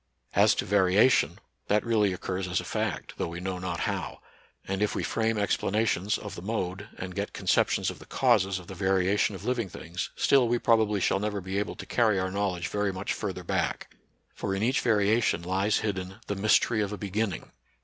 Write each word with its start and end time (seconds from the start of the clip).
As 0.33 0.55
to 0.55 0.65
variation, 0.65 1.37
that 1.67 1.85
really 1.85 2.11
occurs 2.11 2.47
as 2.47 2.59
a 2.59 2.63
fact, 2.63 3.13
though 3.17 3.27
we 3.27 3.39
know 3.39 3.59
not 3.59 3.81
how; 3.81 4.19
and, 4.67 4.81
if 4.81 4.95
we 4.95 5.03
frame 5.03 5.37
explanations 5.37 6.17
of 6.17 6.33
the 6.33 6.41
mode 6.41 6.87
and 6.97 7.13
get 7.13 7.33
conceptions 7.33 7.91
of 7.91 7.99
the 7.99 8.07
causes 8.07 8.57
of 8.57 8.65
the 8.65 8.73
variation 8.73 9.35
of 9.35 9.45
living 9.45 9.69
things, 9.69 10.09
still 10.15 10.47
we 10.47 10.57
proba 10.57 10.87
bly 10.87 10.97
shall 10.97 11.19
never 11.19 11.39
be 11.39 11.59
able 11.59 11.75
to 11.75 11.85
carry 11.85 12.17
our 12.17 12.31
knowledge 12.31 12.67
very 12.67 12.91
much 12.91 13.13
further 13.13 13.43
back; 13.43 13.95
for 14.33 14.55
in 14.55 14.63
each 14.63 14.81
variation 14.81 15.43
lies 15.43 15.77
hidden 15.85 16.15
the 16.25 16.33
mystery 16.35 16.81
of 16.81 16.91
a 16.91 16.97
beginning. 16.97 17.51